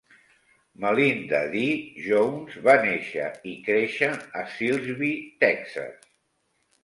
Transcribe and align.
Melinda 0.83 1.41
Dee 1.55 1.91
Jones 2.05 2.55
va 2.69 2.73
néixer 2.85 3.27
i 3.51 3.55
créixer 3.67 4.09
a 4.41 4.45
Silsbee, 4.55 5.19
Texas. 5.45 6.11